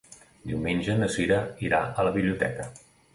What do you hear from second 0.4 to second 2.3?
Diumenge na Sira irà a la